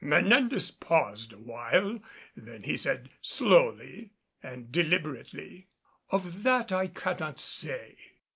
Menendez 0.03 0.71
paused 0.71 1.31
a 1.31 1.37
while. 1.37 1.99
Then 2.35 2.63
he 2.63 2.75
said, 2.75 3.11
slowly 3.21 4.09
and 4.41 4.71
deliberately, 4.71 5.67
"Of 6.09 6.41
that 6.41 6.71
I 6.71 6.87
cannot 6.87 7.39
say. 7.39 7.97